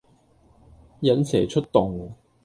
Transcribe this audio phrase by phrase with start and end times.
[1.01, 2.11] 引蛇出洞